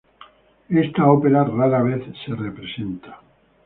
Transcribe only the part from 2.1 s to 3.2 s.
se representa.